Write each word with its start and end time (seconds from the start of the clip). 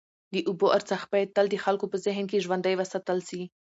د 0.33 0.35
اوبو 0.49 0.67
ارزښت 0.77 1.07
باید 1.13 1.33
تل 1.35 1.45
د 1.51 1.55
خلکو 1.65 1.85
په 1.91 1.97
ذهن 2.05 2.25
کي 2.31 2.37
ژوندی 2.45 2.73
وساتل 2.77 3.19
سي. 3.29 3.41